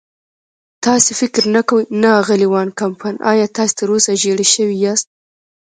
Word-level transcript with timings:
تاسې 0.85 1.11
فکر 1.21 1.43
نه 1.55 1.61
کوئ؟ 1.69 1.83
نه، 2.01 2.09
اغلې 2.21 2.47
وان 2.53 2.67
کمپن، 2.79 3.13
ایا 3.31 3.45
تاسې 3.57 3.73
تراوسه 3.79 4.11
ژېړی 4.21 4.47
شوي 4.55 4.75
یاست؟ 4.85 5.07